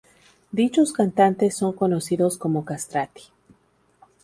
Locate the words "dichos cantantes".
0.51-1.55